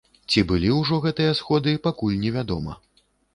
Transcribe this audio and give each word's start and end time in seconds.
Ці 0.35 0.39
былі 0.51 0.71
ўжо 0.77 0.97
гэтыя 1.03 1.35
сходы, 1.41 1.75
пакуль 1.89 2.17
невядома. 2.23 2.73